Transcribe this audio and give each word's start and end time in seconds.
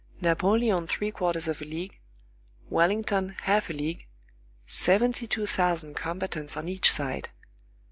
Napoleon 0.19 0.87
three 0.87 1.11
quarters 1.11 1.47
of 1.47 1.61
a 1.61 1.63
league; 1.63 1.99
Wellington, 2.71 3.35
half 3.43 3.69
a 3.69 3.73
league; 3.73 4.07
seventy 4.65 5.27
two 5.27 5.45
thousand 5.45 5.93
combatants 5.95 6.57
on 6.57 6.67
each 6.67 6.91
side. 6.91 7.29